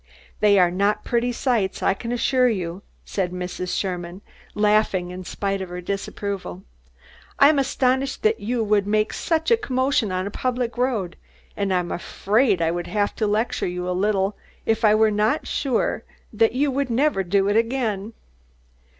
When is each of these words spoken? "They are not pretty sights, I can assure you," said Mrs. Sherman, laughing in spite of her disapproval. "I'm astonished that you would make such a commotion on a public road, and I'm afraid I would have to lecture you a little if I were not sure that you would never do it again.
"They 0.39 0.57
are 0.57 0.71
not 0.71 1.03
pretty 1.03 1.31
sights, 1.31 1.83
I 1.83 1.93
can 1.93 2.11
assure 2.11 2.49
you," 2.49 2.81
said 3.05 3.31
Mrs. 3.31 3.77
Sherman, 3.77 4.21
laughing 4.55 5.11
in 5.11 5.23
spite 5.25 5.61
of 5.61 5.69
her 5.69 5.79
disapproval. 5.79 6.63
"I'm 7.37 7.59
astonished 7.59 8.23
that 8.23 8.39
you 8.39 8.63
would 8.63 8.87
make 8.87 9.13
such 9.13 9.51
a 9.51 9.57
commotion 9.57 10.11
on 10.11 10.25
a 10.25 10.31
public 10.31 10.75
road, 10.75 11.17
and 11.55 11.71
I'm 11.71 11.91
afraid 11.91 12.63
I 12.63 12.71
would 12.71 12.87
have 12.87 13.15
to 13.17 13.27
lecture 13.27 13.67
you 13.67 13.87
a 13.87 13.91
little 13.91 14.35
if 14.65 14.83
I 14.83 14.95
were 14.95 15.11
not 15.11 15.45
sure 15.45 16.03
that 16.33 16.53
you 16.53 16.71
would 16.71 16.89
never 16.89 17.21
do 17.23 17.47
it 17.47 17.55
again. 17.55 18.13